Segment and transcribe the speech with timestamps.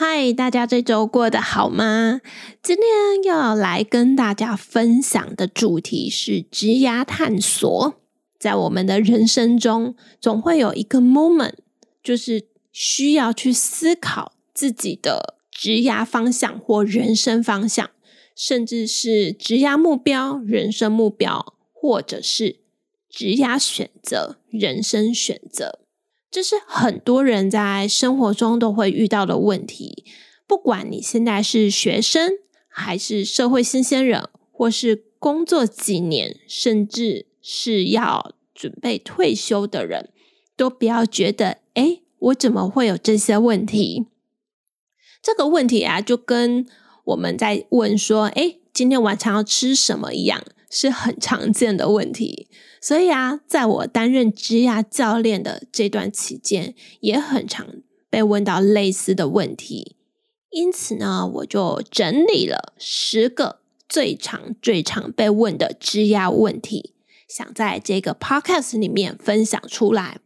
[0.00, 2.20] 嗨，大家这周过得好吗？
[2.62, 8.00] 今天要来跟大家分享的主题是职涯探索。
[8.38, 11.54] 在我们的人生中，总会有一个 moment，
[12.00, 17.90] 就是需要去思考自己的职涯方向或人生方向，
[18.36, 22.60] 甚至是职涯目标、人生目标，或者是
[23.10, 25.80] 职涯选择、人生选择。
[26.30, 30.04] 这是很多人在生活中都会遇到的问题。
[30.46, 32.32] 不管你现在是学生，
[32.68, 40.10] 还是社会新鲜人，或是工作几年，甚至是要准备退休的人，
[40.56, 44.06] 都不要觉得，诶，我怎么会有这些问题？
[45.22, 46.66] 这个问题啊，就跟
[47.04, 52.48] 我们在问说，诶，今天晚餐要吃什么一样，是很常见的问题。
[52.80, 57.66] 所以啊，在我担任职涯教练的这段期间，也很常
[58.08, 59.96] 被问到类似的问题。
[60.50, 66.94] 因此呢，我就整理了十个最常、最常被问的职涯问题。
[67.28, 70.20] 想在这个 podcast 里面分享出来，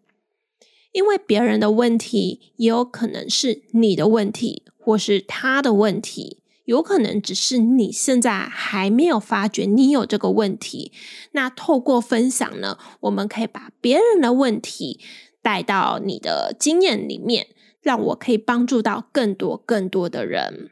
[0.92, 10.92] 因为别人的问题也有可能是你的问题，或是他的问题，有可能只是你现在还没有发觉你有这个问题。
[11.32, 15.00] 那透过分享呢，我们可以把别人的问题
[15.42, 17.48] 带到你的经验里面，
[17.80, 20.70] 让我可以帮助到更多更多的人。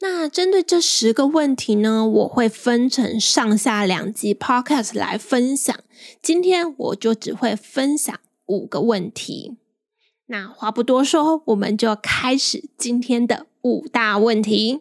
[0.00, 5.74] 那针对这十个问题呢，我会分成上下两集 podcast 来分享。
[6.20, 9.56] 今天我就只会分享五个问题。
[10.26, 14.80] 那话不多说，我们就开始今天的五大问题。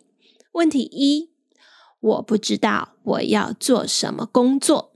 [0.52, 1.30] 问题一：
[2.00, 4.92] 我不知道我要做什么工作。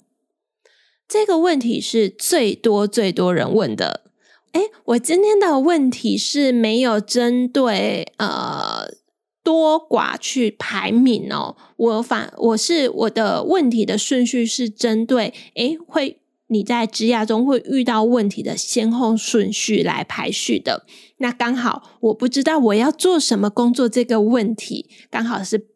[1.08, 4.04] 这个问题是最多最多人问的。
[4.52, 8.96] 诶，我今天的问题是没有针对呃。
[9.44, 20.86] 多寡去排名哦，我反我是我的问题的顺序是针对诶，会你在职涯中会遇到问题的先后顺序来排序的。
[21.18, 25.68] 那刚好我不知道我要做什么工作，这个问题刚好是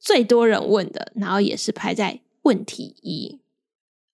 [0.00, 3.40] 最多人问的，然后也是排在问题一。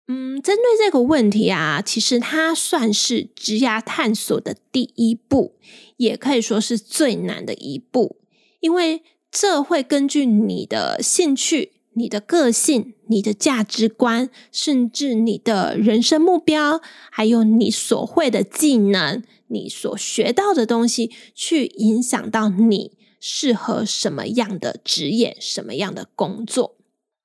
[0.08, 5.54] 嗯，针对这个问题啊，其实它算是职涯探索的第一步，
[5.96, 8.16] 也可以说是最难的一步。
[8.60, 16.80] 因为这会根据你的兴趣、你的个性、你的价值观，甚至你的人生目标，
[17.10, 26.76] 还有你所会的技能、你所学到的东西，去影响到你适合什么样的职业、什么样的工作。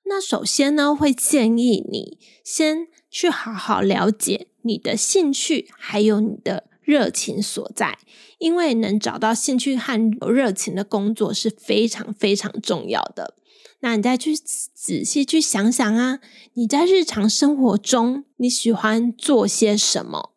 [0.06, 6.66] 那首先呢，会建议你先去好好了解你的兴趣，还有你的。
[6.88, 8.00] 热情所在，
[8.38, 13.36] 因为能找到兴趣和热情的工作是非常非常重要的。
[13.80, 16.20] 那你再去仔细去想想啊，
[16.54, 20.34] 你在日常生活中你喜欢做些什么？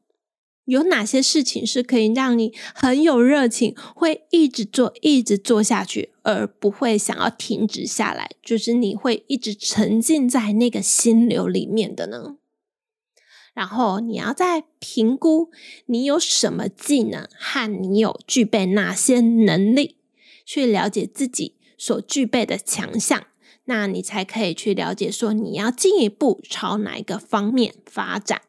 [0.67, 8.31] 有哪些事情是可以让你很有热情，会一直做、一直做下去，而不会想要停止下来？
[8.43, 12.37] 就是你会一直沉浸在那个心流里面的呢？
[13.53, 15.51] 然后你要再评估
[15.87, 19.97] 你有什么技能和你有具备哪些能力，
[20.47, 23.27] 去了解自己所具备的强项，
[23.71, 28.43] 那你才可以去了解说你要进一步朝哪一个方面发展。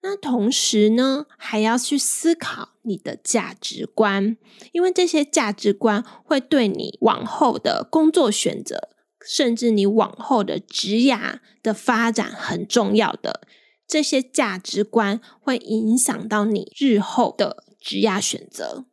[0.00, 4.38] 那同时呢，还要去思考你的价值观，
[4.72, 8.88] 因为这些价值观会对你往后的工作选择，
[9.26, 13.42] 甚至你往后的职涯的发展很重要的。
[13.86, 18.86] 这些价值观会影响到你日后的职业选择。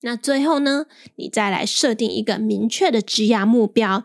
[0.00, 0.86] 那最后呢，
[1.16, 4.02] 你再来设定一个明确的职业目标，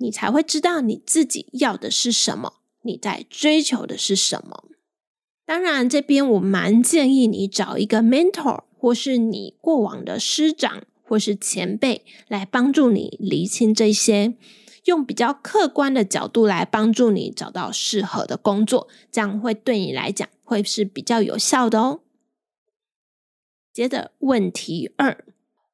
[0.00, 4.64] 你才会知道你自己要的是什么，你在追求的是什么。
[5.44, 14.34] 当然，这边我蛮建议你找一个 mentor，或是你过往的师长或是前辈来帮助你厘清这些。
[14.86, 22.00] 用比较客观的角度来帮助你找到适合的工作，这样会对你来讲会是比较有效的哦。
[23.72, 25.22] 接着问题二，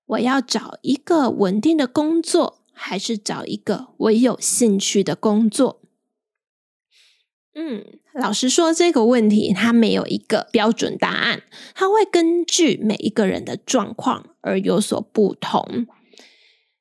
[0.06, 5.80] 我要找一个稳定的工作，还是找一个我有兴趣的工作？
[7.54, 11.42] 嗯，老实说，这个问题它没有一个标准答案，
[11.74, 15.86] 它会根据每一个人的状况而有所不同。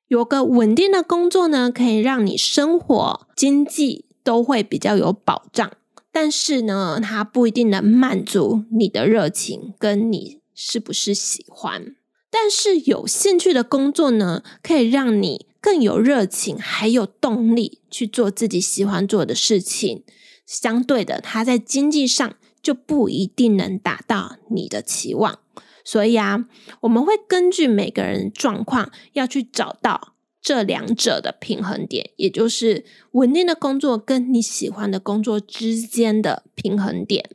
[0.07, 5.71] 有个稳定的工作呢，可以让你生活经济都会比较有保障，
[6.12, 11.95] 但是呢，它不一定能满足你的热情跟你是不是喜欢。
[12.30, 20.03] 但是有兴趣的工作呢，可以让你更有热情，还有动力去做自己喜欢做的事情。
[20.45, 25.39] 相对的，他在经济上就不一定能达到你的期望，
[25.83, 26.45] 所以啊，
[26.81, 37.27] 我们会根据每个人状况，要去找到这两者的平衡点，也就是稳定的工作跟你喜欢的工作之间的平衡点。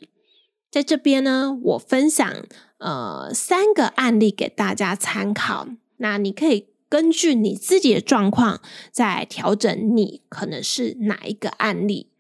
[0.71, 2.33] 在这边呢，我分享
[2.79, 5.67] 呃三个案例给大家参考，
[5.97, 8.61] 那你可以根据你自己的状况，
[8.91, 12.11] 再调整你可能是哪一个案例。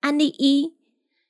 [0.00, 0.74] 案例一，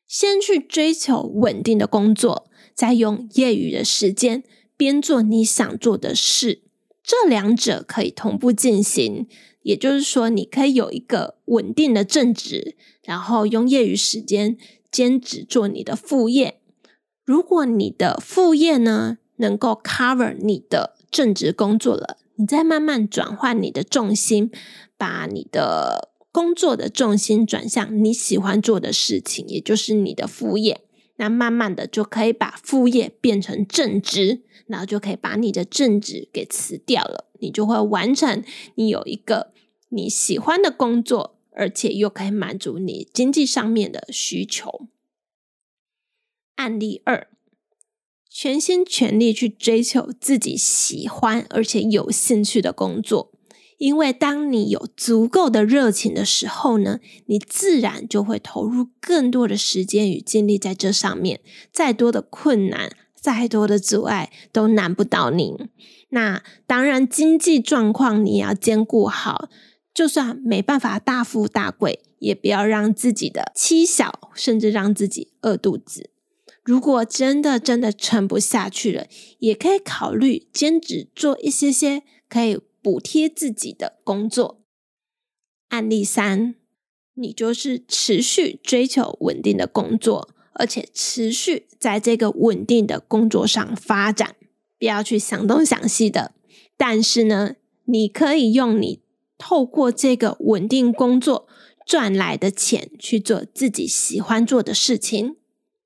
[0.08, 4.42] 先去追求稳定的工作，再用业余的时间
[4.78, 6.62] 边做你想做的事，
[7.04, 9.28] 这两者可以同步进行。
[9.62, 14.56] 也就是说，你可以有一个稳定的正职，然后用业余时间
[14.90, 16.62] 兼职做你的副业。
[17.26, 24.50] 如果你的副业呢，能够 cover 你的正职工作了，你再慢慢转换你的重心，
[24.96, 30.80] 把你的工作的重心转向你喜欢做的事情，也就是你的副业。
[31.16, 37.30] 那慢慢的就可以把副业变成正职，然后就可以把你的正职给辞掉了。
[37.40, 38.42] 你就会完成
[38.76, 39.52] 你有一个
[39.90, 44.88] 你喜欢的工作，而且又可以满足你经济上面的需求。
[46.54, 47.28] 案例二，
[48.30, 53.32] 全心全力去追求自己喜欢而且有兴趣的工作。
[53.76, 61.40] 因为当你有足够的热情的时候呢，你自然就会投入更多的时间与精力在这上面。
[61.72, 65.56] 再多的困难，再多的阻碍，都难不倒你。
[66.10, 69.48] 那当然，经济状况你也要兼顾好。
[69.94, 76.10] 就算没办法大富大贵，也不要让自己的妻小，甚至让自己饿肚子。
[76.62, 79.06] 如果真的真的撑不下去了，
[79.38, 82.58] 也可以考虑兼职做一些些可以。
[82.82, 84.62] 补贴自己的工作。
[85.68, 86.54] 案例三，
[87.12, 94.34] 你就是持续追求稳定的工作，而且持续在这个稳定的工作上发展，
[94.78, 96.32] 不要去想东想西的。
[96.78, 99.02] 但是呢，你可以用你
[99.36, 101.46] 透过这个稳定工作
[101.84, 105.36] 赚来的钱去做自己喜欢做的事情，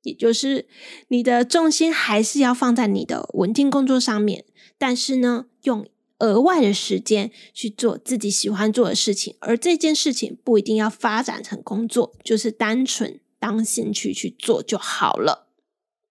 [0.04, 0.66] 也就是
[1.08, 4.44] 你的重心还是要放在你的稳定工作上面，
[4.78, 5.84] 但是呢，用。
[6.20, 15.48] 额外的时间去做自己喜欢做的事情，而这件事情不一定要发展成工作，就是单纯当兴趣去做就好了。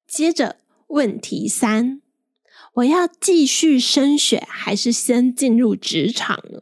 [0.05, 0.57] 接着
[0.87, 2.01] 问题三，
[2.73, 6.59] 我要继续升学还是先进入职场呢？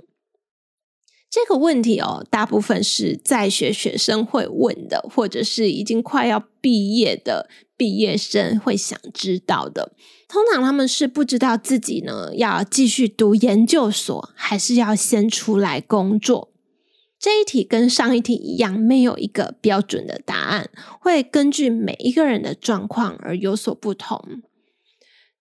[1.31, 9.93] 这个问题哦，大部分是在学学生会问的，或者是已经快要毕业的毕业生会想知道的。
[10.27, 16.49] 通常他们是不知道自己呢要继续读研究所，还是要先出来工作。
[17.17, 20.69] 这一题跟上一题一样，没有一个标准的答案，
[20.99, 24.41] 会根据每一个人的状况而有所不同。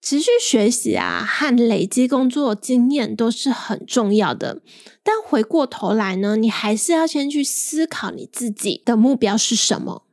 [0.02, 4.62] 持续学习啊，和累积工作经验都是很重要的。
[5.02, 10.06] 但回过头来呢，你还是要先去思考你自己的目标是什么。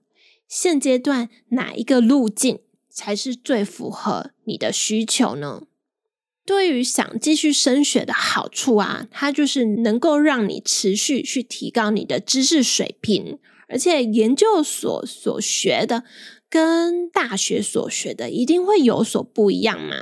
[0.48, 5.64] 现阶段哪一个路径才是最符合你的需求呢？
[6.46, 16.04] 对于想继续升学的好处啊，它就是能够让你持续去提高你的知识水平，而且研究所所学的。
[16.50, 19.98] 跟大学所学的一定会有所不一样嘛。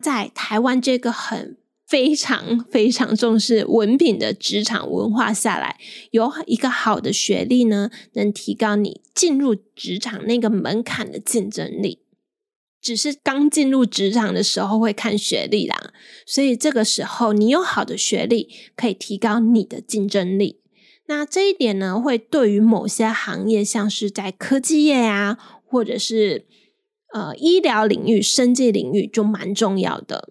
[0.00, 5.78] 在台湾这个很非常非常重视文凭的职场文化下来，
[6.10, 12.02] 有一个好的学历呢，能提高你进入职场那个门槛的竞争力。
[12.80, 15.92] 只是刚进入职场的时候会看学历啦，
[16.24, 20.60] 所以这个时候你有好的学历，可以提高你的竞争力。
[21.06, 25.38] 那这一点呢，会对于某些行业，像是在科技业啊。
[25.68, 26.46] 或者是
[27.12, 30.30] 呃医疗领域、生计领域就蛮重要的。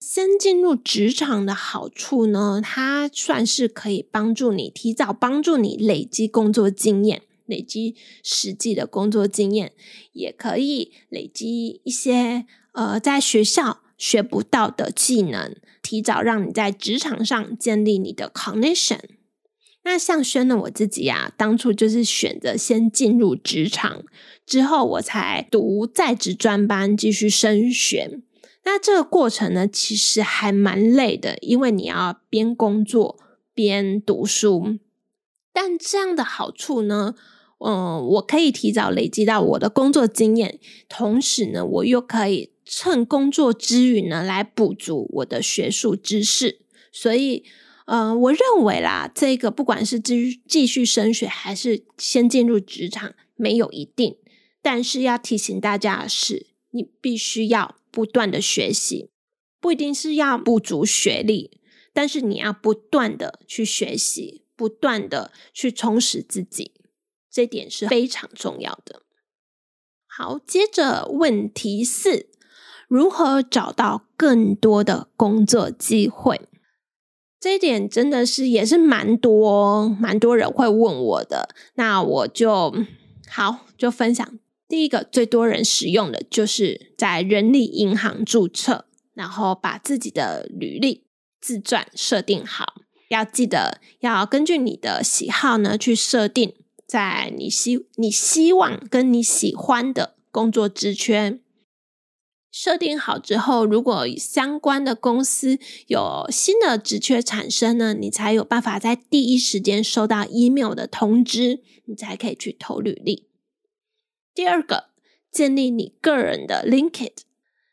[0.00, 7.94] 先进入职场的好处呢，它算是可以帮助你提早帮助你累积工作经验，累积
[8.24, 9.72] 实际的工作经验，
[10.12, 19.00] 也可以累积一些呃在学校学不到的技能，提早让你在职场上建立你的 connection。
[19.82, 24.04] 那像轩的我自己呀、啊，当初就是选择先进入职场，
[24.44, 28.20] 之后我才读在职专班继续升学。
[28.64, 33.18] 那这个过程呢，其实还蛮累的，因为你要边工作
[33.54, 34.78] 边读书。
[35.52, 37.14] 但这样的好处呢，
[37.64, 46.60] 嗯，我可以提早累积到我的工作经验，同时呢，我又可以趁工作之余呢，来补足我的学术知识。
[46.92, 47.44] 所以，
[47.90, 54.16] 嗯，我认为啦，这个不管是继继续升学，还是先进入职场，没有一定。
[54.62, 57.76] 但是要提醒大家的是，你必须要。
[57.92, 59.10] 不断的学习，
[59.60, 61.60] 不一定是要补足学历，
[61.92, 66.70] 但是你要不断的去学习，不断的去充实自己，
[67.28, 69.02] 这点是非常重要的。
[70.06, 72.28] 好，接着问题四：
[72.86, 76.48] 如何找到更多的工作机会？
[77.40, 82.72] 这一点真的是也是蛮多蛮多人会问我的，那我就
[83.28, 84.38] 好就分享。
[84.68, 91.06] 第一个最多人使用的就是在人力银行注册，然后把自己的履历
[91.40, 92.74] 自传设定好。
[93.08, 96.54] 要记得要根据你的喜好呢去设定，
[96.86, 101.40] 在你希你希望跟你喜欢的工作职缺。
[102.50, 113.28] 设定好之后，如果相关的公司有新的职缺产生呢，你才有办法在第一时间收到 email 的通知，你才可以去投履历。
[114.34, 114.90] 第二个，
[115.30, 117.12] 建立你个人的 LinkedIn，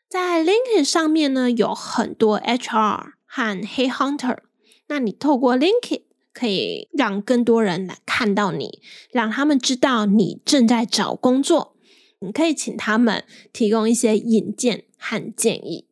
[0.08, 4.38] 在 LinkedIn 上面呢，有很多 HR 和黑 hunter，
[4.86, 8.80] 那你透过 LinkedIn 可以让更多人来看到你，
[9.10, 11.76] 让他们知道你正在找工作，
[12.20, 15.86] 你可以请他们提供一些引荐和建议。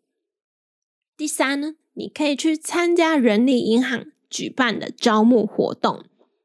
[1.16, 6.04] 第三呢，你可以去参加人力银行举办的招募活动，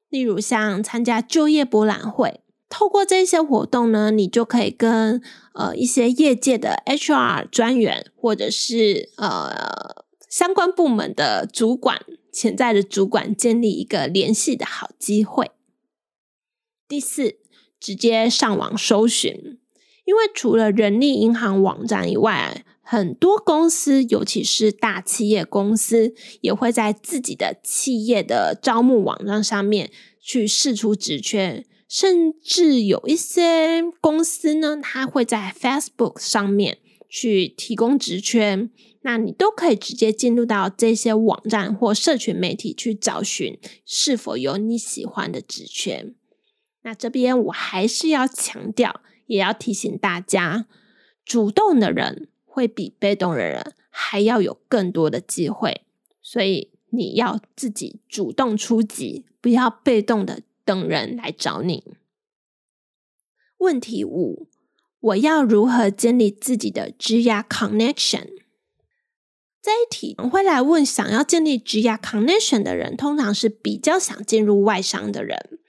[0.09, 2.41] 例如像参加就业博览会。
[2.69, 5.21] 透过这些活动呢，你就可以跟
[5.53, 15.51] 呃一些业界的 HR 专员，或者是呃相关部门的主管、潜在的主管建立一个联系的好机会。
[16.87, 17.39] 第四，
[17.77, 19.59] 直接上网搜寻，
[20.11, 29.89] 因为除了人力银行网站以外，很多公司，尤其是大企业公司，也会在自己的企业的招募网站上面
[30.21, 31.65] 去释出职缺。
[31.87, 38.67] 甚至有一些公司呢，它会在 Facebook 上面去提供职缺，
[39.03, 46.13] 那你都可以直接进入到这些网站或社群媒体去找寻是否有你喜欢的职缺。
[46.83, 48.99] 那这边我还是要强调，
[49.31, 50.65] 也要提醒大家，
[51.23, 55.85] 主动的人会比被动的人还要有更多的机会，
[56.21, 60.41] 所以你要自己主动出击，不要被动的。
[60.63, 61.95] 等人来找你。
[63.57, 64.47] 问题五：
[64.99, 68.27] 我要如何建立自己的职涯 connection？
[69.59, 75.59] 这一题会来问，想要建立职涯 connection 的人，通常是比较想进入外商的人。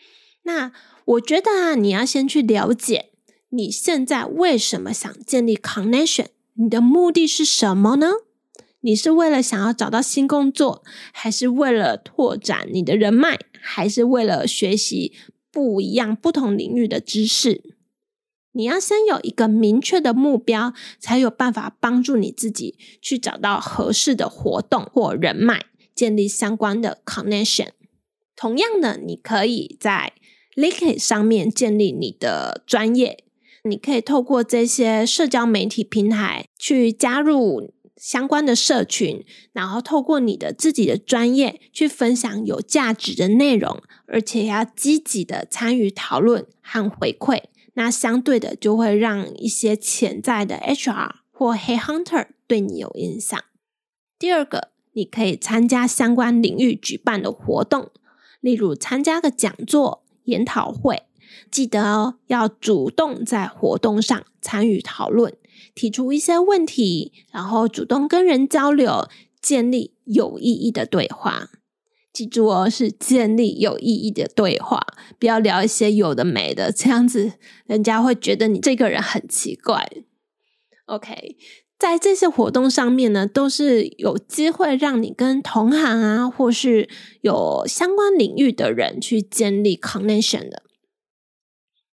[0.42, 0.73] 那
[1.07, 3.12] 我觉得啊，你要先去了解
[3.54, 8.12] 你现在为什么想建立 connection，你的目的是什么呢？
[8.80, 10.82] 你是为了想要找到新工作，
[11.12, 13.38] 还是为了拓展你的人脉？
[13.61, 15.12] 还是为了学习
[15.50, 17.62] 不一样、不同领域的知识，
[18.52, 27.68] 你要先有一个明确的目标，才有办法帮助你自己去找到合适的活动或人脉，建立相关的 connection。
[28.35, 30.14] 同样的，你可以在
[30.56, 33.23] LinkedIn 上面建立你的专业，
[33.64, 37.73] 你可以透过这些社交媒体平台去加入。
[37.95, 47.45] 相关的社群，然后透过你的自己的专业去分享有价值的内容，而且要积极的参与讨论和回馈。
[47.75, 53.40] 那相对的，就会让一些潜在的 HR 或 Hunter 对你有印象。
[54.19, 57.92] 第二个，你可以参加相关领域举办的活动，
[58.40, 61.04] 例如参加个讲座、研讨会。
[61.51, 65.37] 记得哦，要主动在活动上参与讨论。
[65.75, 69.09] 提出一些问题，然后主动跟人交流，
[69.41, 71.49] 建立有意义的对话。
[72.12, 74.87] 记住哦，是建立有意义的对话，
[75.19, 77.33] 不要聊一些有的没的，这样子
[77.65, 79.91] 人家会觉得你这个人很奇怪。
[80.85, 81.37] OK，
[81.79, 86.87] 在这些活动上面呢，都是有机会让你跟同行啊，或是
[87.23, 90.62] 有相关领域的人去建立 connection 的。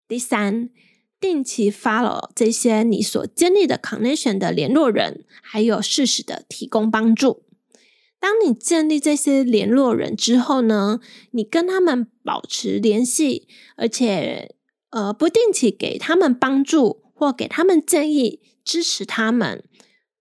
[0.07, 0.69] 第三。
[1.17, 7.43] 定期 follow 这些你所建立的 connection 的联络人，还有适时的提供帮助。
[8.19, 10.99] 当你建立这些联络人之后呢，
[11.31, 14.53] 你跟他们保持联系，而且
[14.91, 19.63] 呃不定期给他们帮助或给他们建议，支持他们。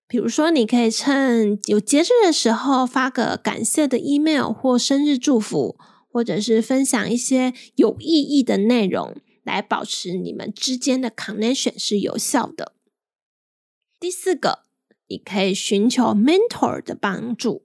[0.06, 5.76] 比如说，你可以趁有节日的时候发个感谢的 email 或生日祝福，
[6.10, 12.74] 或者是分享一些有意义的内容，来保持你们之间的 connection 是有效的。
[14.00, 14.64] 第四个，
[15.06, 17.62] 你可以寻求 mentor 的帮助。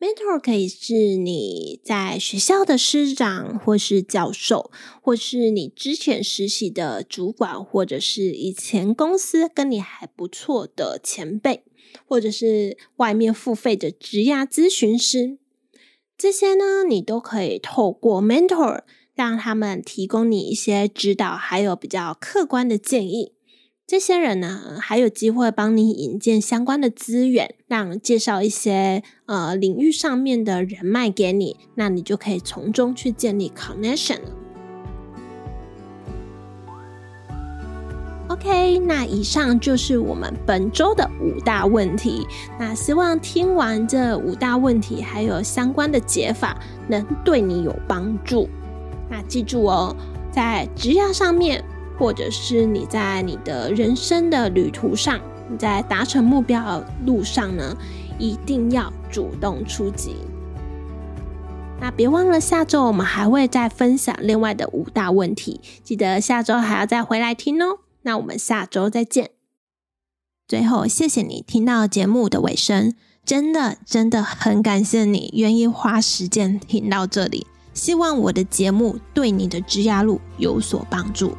[0.00, 4.70] mentor 可以是你在学校的师长，或是教授，
[5.02, 11.64] 或是你之前实习的主管，或者是以前公司跟你还不错的前辈，
[12.06, 15.38] 或者是外面付费的职涯咨询师。
[16.16, 18.82] 这些呢，你都可以透过 mentor
[19.18, 23.32] 让他们提供你一些指导，还有比较客观的建议。
[23.84, 34.30] 这些人呢，还有机会帮你引荐相关的资源，让介绍一些呃领域上面的人脉给你，那你就可以从中去建立 connection 了。
[38.28, 42.24] OK，那以上就是我们本周的五大问题。
[42.56, 46.56] 那希望听完这五大问题，还有相关的解法，
[46.88, 48.48] 能对你有帮助。
[49.22, 49.96] 记住哦，
[50.30, 51.64] 在职涯上面。
[51.98, 55.18] 或者是你在你的人生的旅途上，
[55.50, 57.76] 你在达成目标的路上呢，
[58.20, 60.14] 一定要主动出击。
[61.80, 67.80] 那别忘了下周我们还会再分享另外的五大问题，记得下周还要再回来听哦。
[68.02, 69.30] 那我们下周再见。
[70.46, 72.94] 最后，谢谢你听到节目的尾声，
[73.24, 77.48] 真的真的很感谢你愿意花时间听到这里。
[77.78, 81.32] 希望我的节目对你的职涯路有所帮助。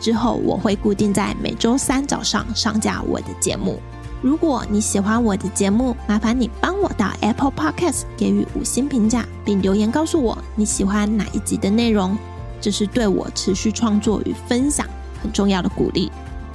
[0.00, 3.80] 之后我会固定在每周三早上上架我的节目。
[4.20, 12.16] 如果你喜欢我的节目，麻烦你帮我到 Apple Podcast 给予五星评价，并留言告诉我你喜欢哪一集的内容，
[12.60, 14.86] 这是对我持续创作与分享
[15.20, 16.12] 很重要的鼓励。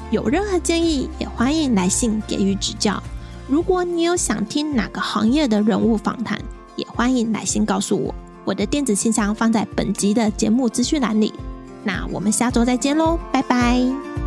[0.09, 3.03] 有任何建议，也欢迎来信给予指教。
[3.45, 6.41] 如果你有想听哪个行业的人物访谈，
[6.77, 8.15] 也欢迎来信告诉我。
[8.47, 11.33] 我的电子信箱放在本集的节目资讯栏里。
[11.83, 14.26] 那我们下周再见喽，拜拜。